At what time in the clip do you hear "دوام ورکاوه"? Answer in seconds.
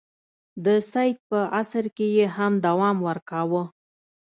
2.67-3.63